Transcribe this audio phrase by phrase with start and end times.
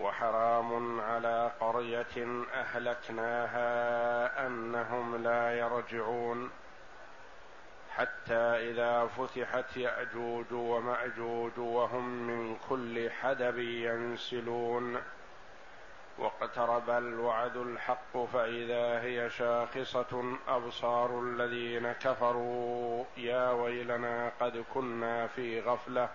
[0.00, 6.50] وحرام على قرية أهلكناها أنهم لا يرجعون
[7.96, 15.02] حتى إذا فتحت يأجوج ومأجوج وهم من كل حدب ينسلون.
[16.18, 26.08] واقترب الوعد الحق فإذا هي شاخصة أبصار الذين كفروا يا ويلنا قد كنا في غفلة.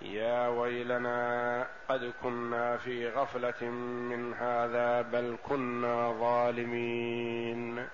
[0.00, 3.64] يا ويلنا قد كنا في غفلة
[4.10, 7.88] من هذا بل كنا ظالمين.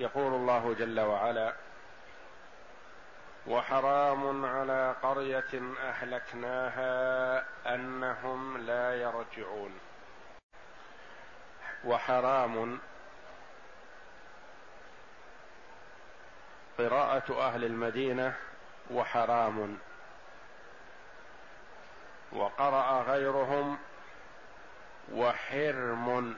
[0.00, 1.54] يقول الله جل وعلا
[3.46, 7.44] وحرام على قرية أهلكناها
[7.74, 9.78] أنهم لا يرجعون.
[11.84, 12.78] وحرام
[16.78, 18.36] قراءة أهل المدينة
[18.90, 19.78] وحرام.
[22.32, 23.78] وقرأ غيرهم
[25.12, 26.36] وحرم.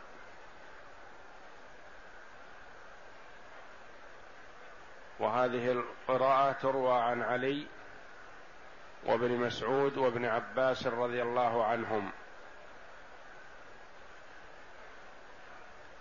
[5.19, 7.67] وهذه القراءة تروى عن علي
[9.05, 12.11] وابن مسعود وابن عباس رضي الله عنهم.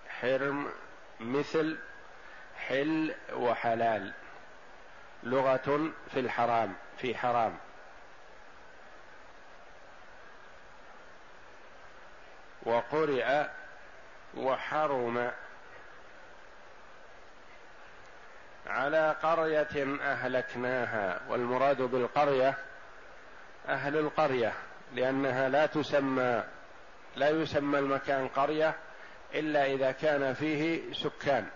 [0.10, 0.72] حرم
[1.20, 1.80] مثل
[2.56, 4.19] حل وحلال.
[5.24, 7.58] لغة في الحرام في حرام.
[12.64, 13.46] وقرئ
[14.38, 15.32] وحرم
[18.68, 22.58] على قرية أهلكناها والمراد بالقرية
[23.68, 24.54] أهل القرية
[24.94, 26.44] لأنها لا تسمى
[27.16, 28.76] لا يسمى المكان قرية
[29.34, 31.48] إلا إذا كان فيه سكان.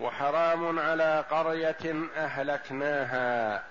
[0.00, 3.62] وحرام على قرية أهلكناها.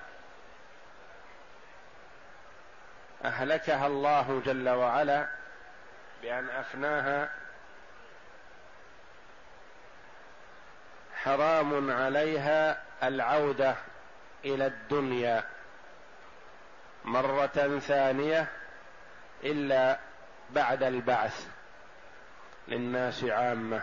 [3.25, 5.27] أهلكها الله جل وعلا
[6.21, 7.29] بأن أفناها.
[11.15, 13.75] حرام عليها العودة
[14.45, 15.43] إلى الدنيا.
[17.05, 18.47] مرة ثانية
[19.43, 19.99] إلا
[20.49, 21.47] بعد البعث
[22.67, 23.81] للناس عامة.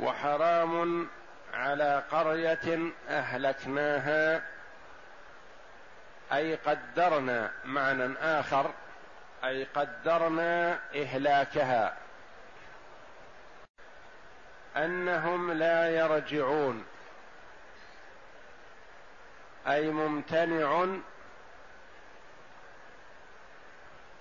[0.00, 1.06] وحرام
[1.54, 4.42] على قرية أهلكناها
[6.32, 8.70] أي قدرنا معنى آخر
[9.44, 11.96] أي قدرنا إهلاكها.
[14.76, 16.84] أنهم لا يرجعون
[19.68, 20.86] أي ممتنع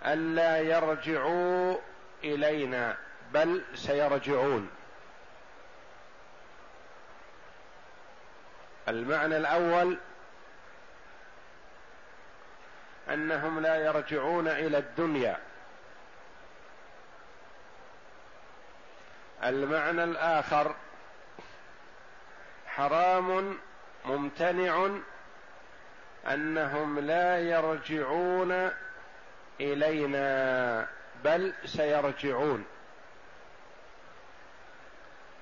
[0.06, 1.78] الا يرجعوا
[2.24, 2.98] إلينا
[3.34, 4.70] بل سيرجعون.
[8.88, 9.98] المعنى الأول
[13.10, 15.38] أنهم لا يرجعون إلى الدنيا.
[19.44, 20.76] المعنى الآخر
[22.68, 23.58] حرام
[24.06, 24.90] ممتنع
[26.28, 28.72] أنهم لا يرجعون
[29.62, 30.88] إلينا
[31.24, 32.66] بل سيرجعون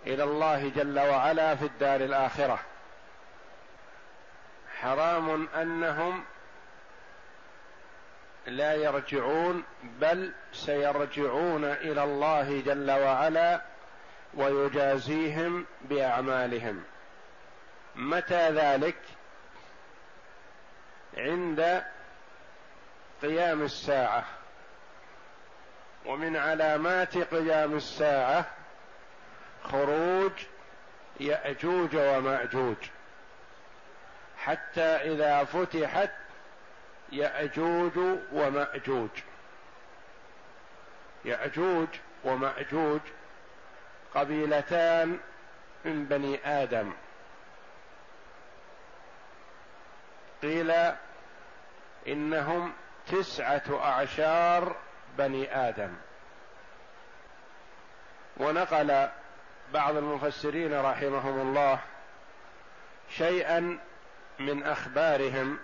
[0.08, 2.60] إلى الله جل وعلا في الدار الآخرة.
[4.82, 6.24] حرام أنهم
[8.46, 13.62] لا يرجعون بل سيرجعون إلى الله جل وعلا
[14.34, 16.84] ويجازيهم بأعمالهم.
[17.96, 18.98] متى ذلك؟
[21.18, 21.84] عند
[23.22, 24.24] قيام الساعة.
[26.06, 28.46] ومن علامات قيام الساعة
[29.64, 30.32] خروج
[31.20, 32.78] يأجوج ومأجوج.
[34.46, 36.12] حتى إذا فتحت
[37.12, 37.98] يأجوج
[38.34, 39.10] ومأجوج.
[41.26, 41.88] يأجوج
[42.24, 43.02] ومأجوج
[44.16, 45.20] قبيلتان
[45.86, 46.94] من بني آدم.
[50.42, 50.72] قيل
[52.08, 52.74] إنهم
[53.08, 54.76] تسعة أعشار
[55.18, 55.96] بني آدم.
[58.38, 59.10] ونقل
[59.74, 61.80] بعض المفسرين رحمهم الله
[63.10, 63.80] شيئا
[64.46, 65.60] من أخبارهم.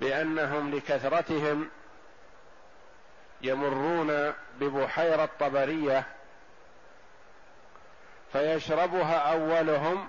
[0.00, 1.70] بأنهم لكثرتهم
[3.42, 6.06] يمرون ببحيرة الطبريه
[8.32, 10.08] فيشربها أولهم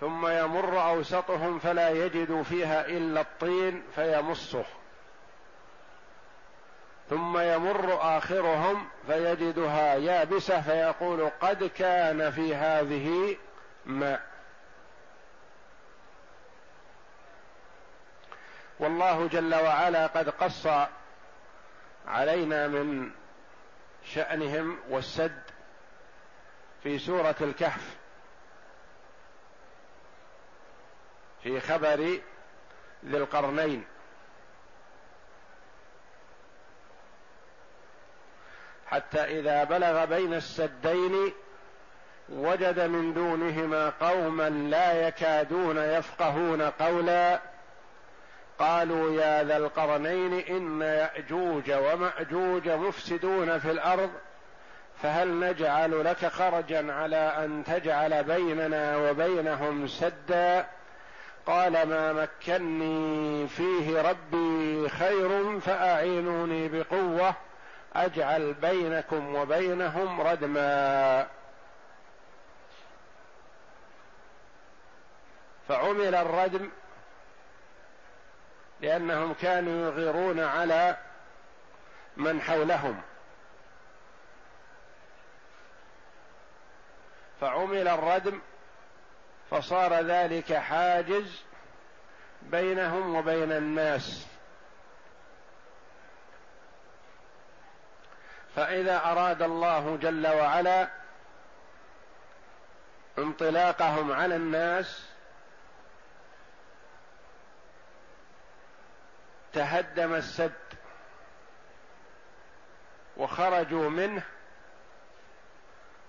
[0.00, 4.64] ثم يمر أوسطهم فلا يجد فيها إلا الطين فيمصه.
[7.10, 13.36] ثم يمر آخرهم فيجدها يابسة فيقول قد كان في هذه
[13.86, 14.34] ماء
[18.78, 20.66] والله جل وعلا قد قص
[22.06, 23.10] علينا من
[24.04, 25.42] شأنهم والسد
[26.82, 27.96] في سورة الكهف
[31.42, 32.00] في خبر
[33.04, 33.84] ذي القرنين.
[38.94, 41.32] حتى إذا بلغ بين السدين
[42.28, 47.40] وجد من دونهما قوما لا يكادون يفقهون قولا
[48.58, 54.10] قالوا يا ذا القرنين إن يأجوج ومأجوج مفسدون في الأرض
[55.02, 60.66] فهل نجعل لك خرجا على أن تجعل بيننا وبينهم سدا؟
[61.46, 67.34] قال ما مكني فيه ربي خير فأعينوني بقوة.
[67.96, 71.26] أجعل بينكم وبينهم ردما.
[75.68, 76.70] فعمل الردم
[78.80, 80.96] لأنهم كانوا يغيرون على
[82.16, 83.02] من حولهم.
[87.40, 88.40] فعمل الردم
[89.50, 91.42] فصار ذلك حاجز
[92.42, 94.33] بينهم وبين الناس.
[98.56, 100.88] فإذا أراد الله جل وعلا
[103.18, 105.04] انطلاقهم على الناس
[109.52, 110.52] تهدم السد
[113.16, 114.22] وخرجوا منه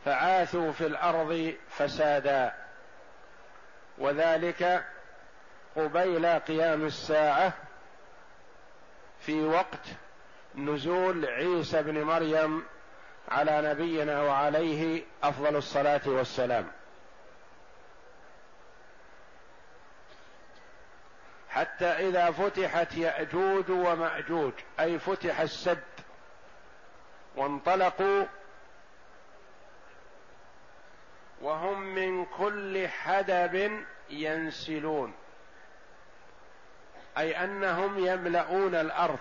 [0.06, 2.54] فعاثوا في الأرض فسادا.
[3.98, 4.86] وذلك
[5.76, 7.54] قبيل قيام الساعة
[9.20, 10.05] في وقت
[10.58, 12.64] نزول عيسى بن مريم
[13.30, 16.72] على نبينا وعليه أفضل الصلاة والسلام.
[21.50, 25.84] حتى إذا فتحت يأجوج ومأجوج أي فتح السد
[27.36, 28.26] وانطلقوا
[31.42, 35.14] وهم من كل حدب ينسلون
[37.18, 39.20] أي أنهم يملؤون الأرض.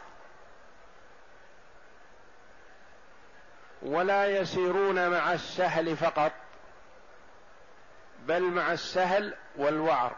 [3.84, 6.32] ولا يسيرون مع السهل فقط
[8.18, 10.16] بل مع السهل والوعر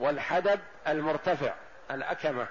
[0.00, 1.54] والحدب المرتفع
[1.90, 2.48] الأكمة.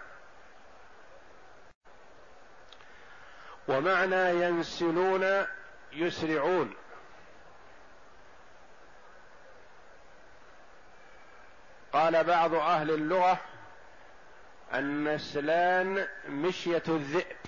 [3.68, 5.46] ومعنى ينسلون
[5.92, 6.74] يسرعون.
[11.94, 13.40] قال بعض أهل اللغة
[14.74, 17.41] النسلان مشية الذئب.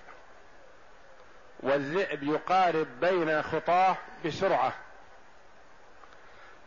[1.64, 4.74] والذئب يقارب بين خطاه بسرعة.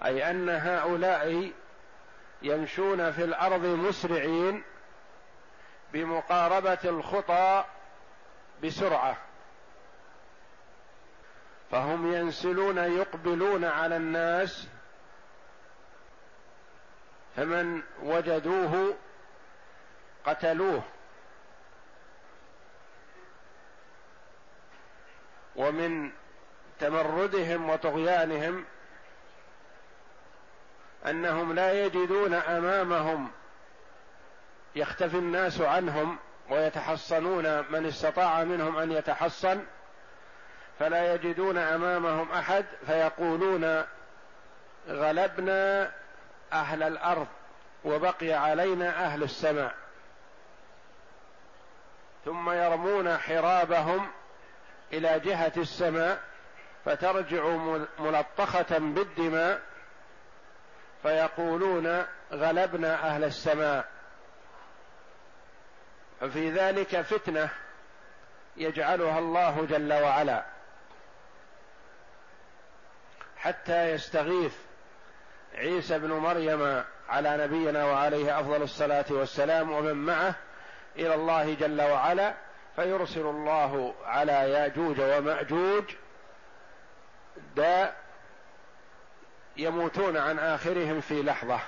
[0.05, 1.53] أي أن هؤلاء
[2.43, 4.63] يمشون في الأرض مسرعين
[5.93, 7.65] بمقاربة الخطى
[8.65, 9.17] بسرعة.
[11.71, 14.69] فهم ينسلون يقبلون على الناس
[17.37, 18.95] فمن وجدوه
[20.27, 20.83] قتلوه.
[25.57, 26.11] ومن
[26.81, 28.65] تمردهم وطغيانهم
[31.07, 33.31] أنهم لا يجدون أمامهم
[34.77, 36.19] يختفي الناس عنهم
[36.51, 39.65] ويتحصنون من استطاع منهم أن يتحصن
[40.79, 43.83] فلا يجدون أمامهم أحد فيقولون
[44.89, 45.93] غلبنا
[46.53, 47.27] أهل الأرض
[47.85, 49.75] وبقي علينا أهل السماء
[52.25, 54.11] ثم يرمون حرابهم
[54.93, 56.21] إلى جهة السماء
[56.85, 57.45] فترجع
[57.99, 59.61] ملطخة بالدماء
[61.03, 63.89] فيقولون غلبنا أهل السماء.
[66.21, 67.49] ففي ذلك فتنة
[68.57, 70.45] يجعلها الله جل وعلا
[73.37, 74.55] حتى يستغيث
[75.55, 80.35] عيسى بن مريم على نبينا وعليه أفضل الصلاة والسلام ومن معه
[80.97, 82.35] إلى الله جل وعلا
[82.77, 85.85] فيرسل الله على ياجوج ومأجوج
[87.57, 87.97] داء
[89.57, 91.61] يموتون عن آخرهم في لحظة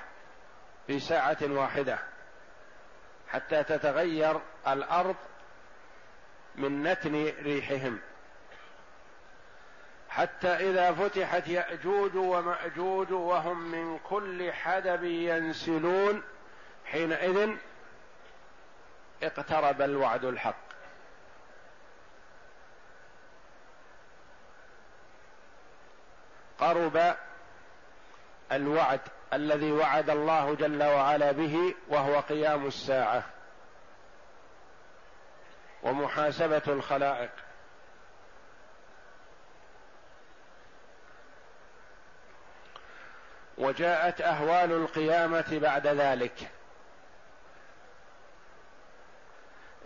[0.87, 1.99] في ساعة واحدة
[3.29, 5.17] حتى تتغير الأرض
[6.57, 7.99] من نتن ريحهم.
[10.09, 16.23] حتى إذا فتحت يأجوج ومأجوج وهم من كل حدب ينسلون
[16.85, 17.51] حينئذ
[19.23, 20.68] اقترب الوعد الحق.
[26.61, 27.17] قرب
[28.53, 29.01] الوعد
[29.33, 33.23] الذي وعد الله جل وعلا به وهو قيام الساعة.
[35.83, 37.31] ومحاسبة الخلائق.
[43.59, 46.51] وجاءت أهوال القيامة بعد ذلك.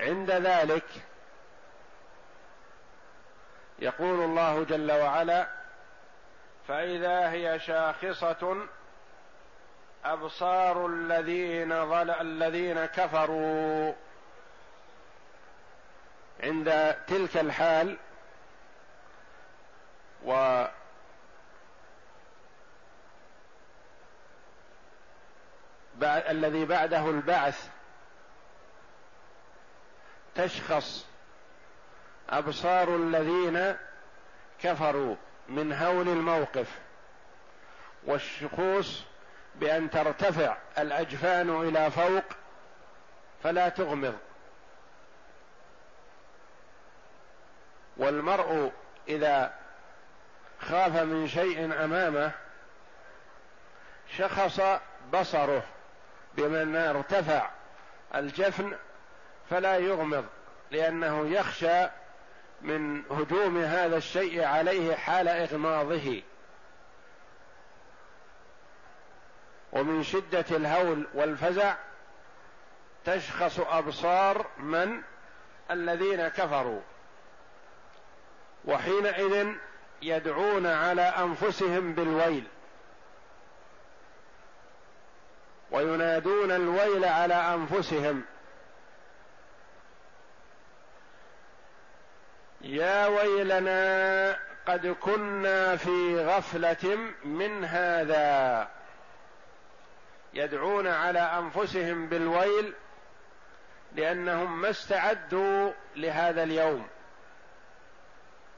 [0.00, 0.86] عند ذلك
[3.78, 5.61] يقول الله جل وعلا
[6.68, 8.66] فإذا هي شاخصة
[10.04, 13.92] أبصار الذين ظل الذين كفروا.
[16.42, 17.98] عند تلك الحال
[20.24, 20.64] و
[26.02, 27.68] الذي بعده البعث
[30.34, 31.06] تشخص
[32.30, 33.76] أبصار الذين
[34.62, 35.16] كفروا.
[35.48, 36.66] من هول الموقف
[38.04, 39.02] والشخوص
[39.54, 42.24] بأن ترتفع الأجفان إلى فوق
[43.42, 44.18] فلا تغمض.
[47.96, 48.72] والمرء
[49.08, 49.54] إذا
[50.60, 52.30] خاف من شيء أمامه
[54.16, 54.60] شخص
[55.12, 55.62] بصره
[56.34, 57.50] بمن ارتفع
[58.14, 58.76] الجفن
[59.50, 60.24] فلا يغمض
[60.70, 61.88] لأنه يخشى
[62.62, 66.22] من هجوم هذا الشيء عليه حال إغماضه.
[69.72, 71.74] ومن شدة الهول والفزع
[73.04, 75.02] تشخص أبصار من؟
[75.70, 76.80] الذين كفروا.
[78.64, 79.52] وحينئذ
[80.02, 82.44] يدعون على أنفسهم بالويل.
[85.70, 88.24] وينادون الويل على أنفسهم.
[92.72, 98.68] يا ويلنا قد كنا في غفلة من هذا.
[100.34, 102.74] يدعون على أنفسهم بالويل
[103.92, 106.88] لأنهم ما استعدوا لهذا اليوم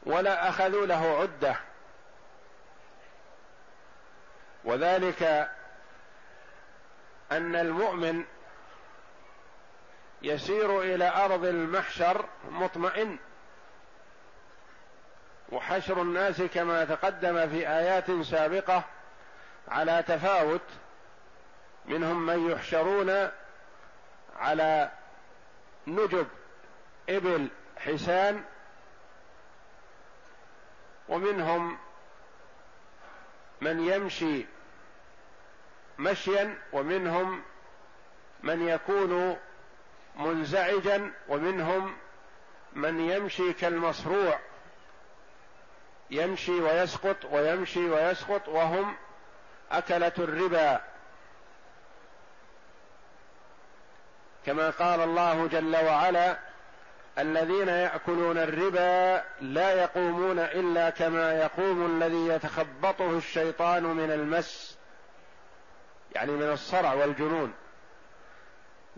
[0.03, 1.57] ولا أخذوا له عدة.
[4.65, 5.51] وذلك
[7.33, 8.25] أن المؤمن
[10.23, 13.19] يسير إلى أرض المحشر مطمئن.
[15.55, 18.85] وحشر الناس كما تقدم في آيات سابقة
[19.69, 20.61] على تفاوت
[21.87, 23.31] منهم من يحشرون
[24.37, 24.91] على
[25.87, 26.27] نجب
[27.09, 28.45] إبل حسان
[31.09, 31.79] ومنهم
[33.61, 34.47] من يمشي
[35.99, 37.43] مشيا ومنهم
[38.43, 39.37] من يكون
[40.17, 41.97] منزعجا ومنهم
[42.73, 44.39] من يمشي كالمصروع
[46.11, 48.97] يمشي ويسقط ويمشي ويسقط وهم
[49.73, 50.81] أكلة الربا.
[54.47, 56.39] كما قال الله جل وعلا
[57.19, 64.79] الذين يأكلون الربا لا يقومون إلا كما يقوم الذي يتخبطه الشيطان من المس
[66.15, 67.53] يعني من الصرع والجنون.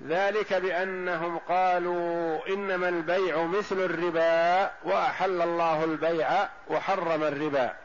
[0.04, 7.76] ذلك بأنهم قالوا إنما البيع مثل الربا وأحل الله البيع وحرم الربا.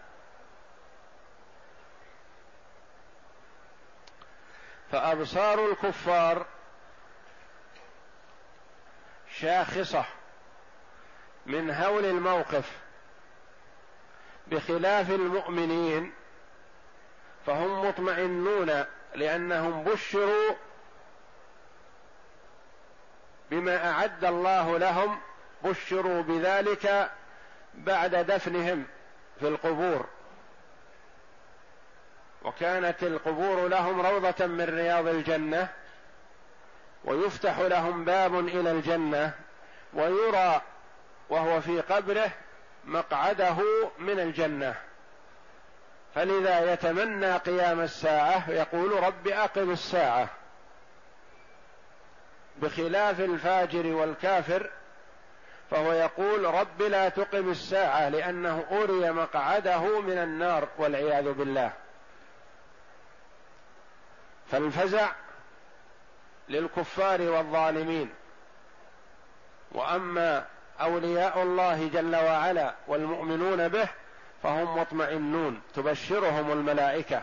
[4.92, 6.46] فأبصار الكفار
[9.40, 10.06] شاخصة
[11.46, 12.72] من هول الموقف
[14.48, 16.14] بخلاف المؤمنين
[17.46, 20.56] فهم مطمئنون لأنهم بشروا
[23.52, 25.20] بما أعد الله لهم
[25.64, 27.12] بشروا بذلك
[27.74, 28.86] بعد دفنهم
[29.40, 30.06] في القبور.
[32.44, 35.68] وكانت القبور لهم روضة من رياض الجنة
[37.06, 39.34] ويفتح لهم باب إلى الجنة
[39.94, 40.62] ويرى
[41.30, 42.32] وهو في قبره
[42.86, 43.58] مقعده
[44.00, 44.76] من الجنة.
[46.16, 50.30] فلذا يتمنى قيام الساعة يقول رب أقم الساعة.
[52.58, 54.70] بخلاف الفاجر والكافر
[55.72, 61.72] فهو يقول رب لا تقم الساعة لأنه أري مقعده من النار والعياذ بالله.
[64.52, 65.12] فالفزع
[66.50, 68.10] للكفار والظالمين.
[69.72, 70.46] وأما
[70.82, 73.88] أولياء الله جل وعلا والمؤمنون به
[74.44, 77.22] فهم مطمئنون تبشرهم الملائكة.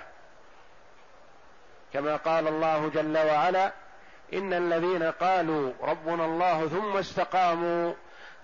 [1.93, 3.73] كما قال الله جل وعلا
[4.35, 7.93] إن الذين قالوا ربنا الله ثم استقاموا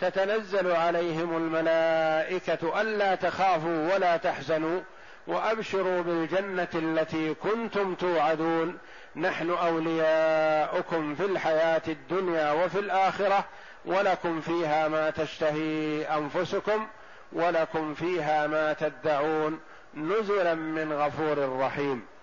[0.01, 4.81] تتنزل عليهم الملائكة ألا تخافوا ولا تحزنوا
[5.27, 8.79] وأبشروا بالجنة التي كنتم توعدون.
[9.17, 13.45] نحن أولياؤكم في الحياة الدنيا وفي الآخرة
[13.85, 16.87] ولكم فيها ما تشتهي أنفسكم
[17.33, 19.61] ولكم فيها ما تدعون.
[19.95, 22.14] نزلا من غفور رحيم.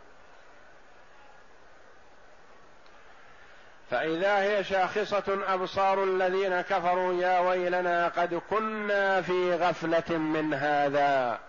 [3.92, 11.40] فإذا هي شاخصة أبصار الذين كفروا يا ويلنا قد كنا في غفلة من هذا.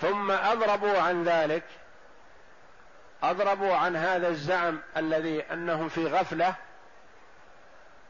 [0.00, 1.62] ثم أضربوا عن ذلك
[3.22, 6.54] أضربوا عن هذا الزعم الذي أنهم في غفلة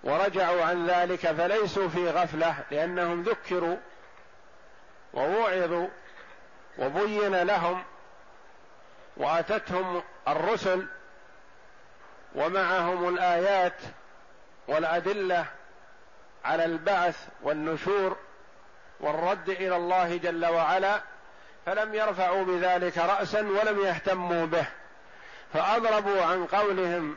[0.04, 3.76] ورجعوا عن ذلك فليسوا في غفلة لأنهم ذكروا
[5.14, 5.88] ووعظوا
[6.78, 7.84] وبين لهم
[9.16, 10.86] وأتتهم الرسل
[12.34, 13.76] ومعهم الآيات
[14.68, 15.46] والأدلة
[16.44, 18.16] على البعث والنشور
[19.00, 21.00] والرد إلى الله جل وعلا
[21.66, 24.66] فلم يرفعوا بذلك راسا ولم يهتموا به.
[25.52, 27.16] فأضربوا عن قولهم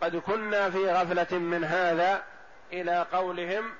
[0.00, 2.22] قد كنا في غفلة من هذا
[2.72, 3.74] إلى قولهم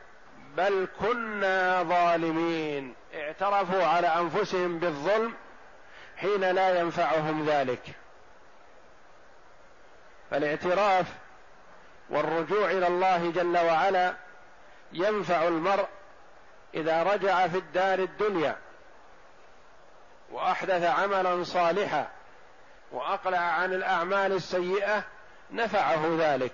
[0.56, 5.34] بل كنا ظالمين اعترفوا على أنفسهم بالظلم
[6.16, 7.82] حين لا ينفعهم ذلك.
[10.30, 11.06] فالاعتراف
[12.10, 14.14] والرجوع إلى الله جل وعلا
[14.92, 15.86] ينفع المرء
[16.74, 18.56] إذا رجع في الدار الدنيا
[20.32, 22.08] وأحدث عملا صالحا
[22.92, 25.04] وأقلع عن الأعمال السيئة
[25.50, 26.52] نفعه ذلك.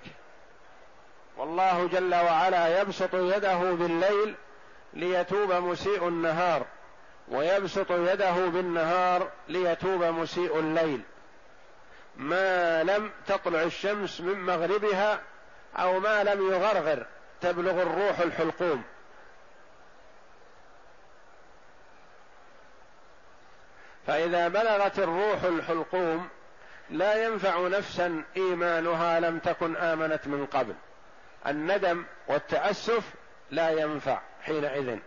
[1.37, 4.35] والله جل وعلا يبسط يده بالليل
[4.93, 6.65] ليتوب مسيء النهار
[7.27, 11.01] ويبسط يده بالنهار ليتوب مسيء الليل.
[12.17, 15.21] ما لم تطلع الشمس من مغربها
[15.75, 17.05] أو ما لم يغرغر
[17.41, 18.83] تبلغ الروح الحلقوم.
[24.07, 26.29] فإذا بلغت الروح الحلقوم
[26.89, 30.75] لا ينفع نفسا إيمانها لم تكن آمنت من قبل.
[31.47, 33.03] الندم والتأسف
[33.51, 34.99] لا ينفع حينئذ.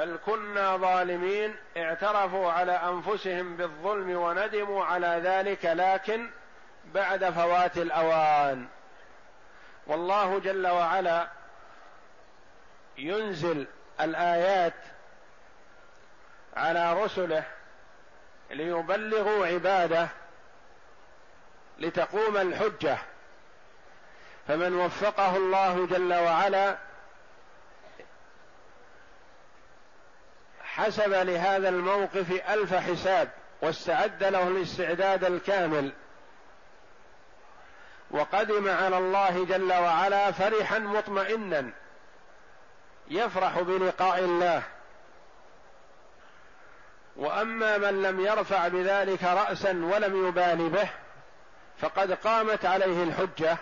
[0.00, 6.30] بل كنا ظالمين اعترفوا على أنفسهم بالظلم وندموا على ذلك لكن
[6.84, 8.66] بعد فوات الأوان.
[9.86, 11.28] والله جل وعلا
[12.98, 13.66] ينزل
[14.00, 14.74] الآيات
[16.56, 17.44] على رسله
[18.50, 20.08] ليبلغوا عباده
[21.78, 22.98] لتقوم الحجة.
[24.48, 26.76] فمن وفقه الله جل وعلا
[30.80, 33.28] حسب لهذا الموقف ألف حساب
[33.62, 35.92] واستعد له الاستعداد الكامل.
[38.10, 41.70] وقدم على الله جل وعلا فرحا مطمئنا
[43.08, 44.62] يفرح بلقاء الله.
[47.16, 50.88] وأما من لم يرفع بذلك رأسا ولم يبال به
[51.78, 53.56] فقد قامت عليه الحجة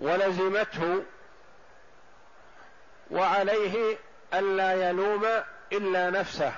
[0.00, 1.02] ولزمته
[3.10, 3.98] وعليه
[4.34, 5.26] ألا يلوم
[5.72, 6.52] إلا نفسه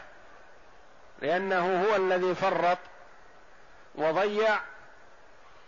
[1.23, 2.79] لأنه هو الذي فرط
[3.95, 4.59] وضيع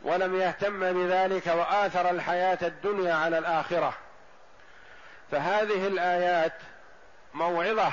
[0.03, 3.95] ولم يهتم بذلك وآثر الحياة الدنيا على الآخرة.
[5.31, 6.53] فهذه الآيات
[7.35, 7.93] موعظة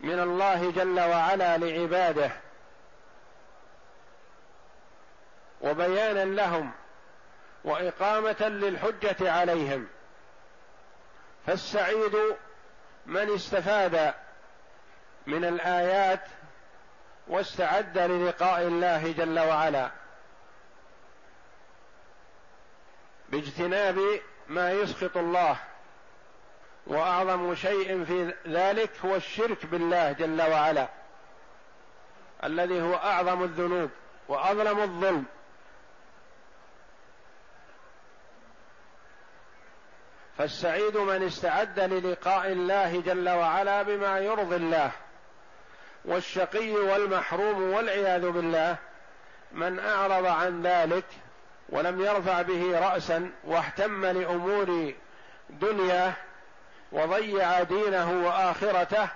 [0.00, 2.30] من الله جل وعلا لعباده
[5.60, 6.70] وبيانا لهم
[7.64, 9.86] وإقامة للحجة عليهم.
[11.46, 12.16] فالسعيد
[13.06, 14.14] من استفاد
[15.26, 16.24] من الآيات
[17.28, 19.90] واستعد للقاء الله جل وعلا
[23.28, 25.56] باجتناب ما يسخط الله
[26.86, 30.88] وأعظم شيء في ذلك هو الشرك بالله جل وعلا
[32.44, 33.90] الذي هو أعظم الذنوب
[34.28, 35.24] وأظلم الظلم.
[40.40, 44.90] فالسعيد من استعد للقاء الله جل وعلا بما يرضي الله
[46.04, 48.76] والشقي والمحروم والعياذ بالله
[49.52, 51.04] من أعرض عن ذلك
[51.68, 54.94] ولم يرفع به راسا واهتم لأمور
[55.50, 56.12] دنياه
[56.92, 59.08] وضيع دينه وآخرته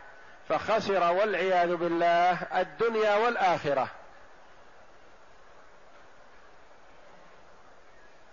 [0.48, 3.88] فخسر والعياذ بالله الدنيا والآخرة.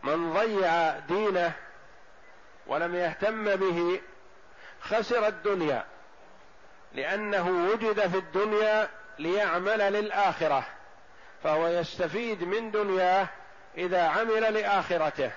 [0.03, 1.53] من ضيع دينه
[2.67, 4.01] ولم يهتم به
[4.81, 5.85] خسر الدنيا
[6.93, 10.63] لأنه وجد في الدنيا ليعمل للآخرة
[11.43, 13.27] فهو يستفيد من دنياه
[13.77, 15.31] إذا عمل لآخرته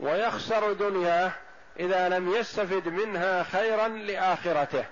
[0.00, 1.32] ويخسر دنياه
[1.78, 4.84] إذا لم يستفد منها خيرا لآخرته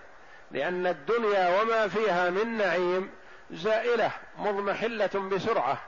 [0.50, 3.11] لأن الدنيا وما فيها من نعيم
[3.50, 5.78] زائلة مضمحلة بسرعة.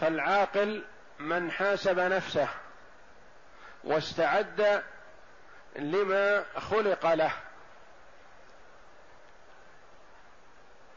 [0.00, 0.84] فالعاقل
[1.18, 2.48] من حاسب نفسه.
[3.84, 4.82] واستعد
[5.76, 7.32] لما خلق له.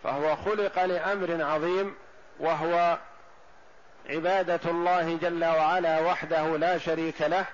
[0.04, 1.96] فهو خلق لأمر عظيم
[2.39, 2.98] وهو
[4.10, 7.46] عبادة الله جل وعلا وحده لا شريك له.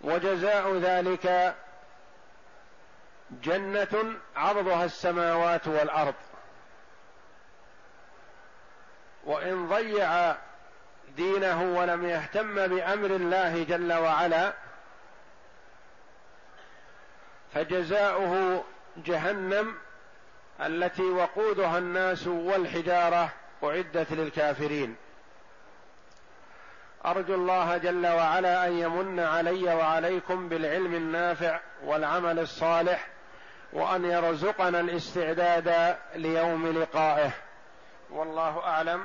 [0.00, 1.54] وجزاء ذلك
[3.30, 6.14] جنة عرضها السماوات والأرض.
[9.24, 10.36] وإن ضيع
[11.16, 14.52] دينه ولم يهتم بأمر الله جل وعلا
[17.54, 18.64] فجزاؤه
[18.96, 19.74] جهنم
[20.60, 23.32] التي وقودها الناس والحجارة
[23.64, 24.96] أعدت للكافرين.
[27.06, 33.08] أرجو الله جل وعلا أن يمن علي وعليكم بالعلم النافع والعمل الصالح
[33.72, 37.30] وأن يرزقنا الاستعداد ليوم لقائه.
[38.10, 39.04] والله أعلم.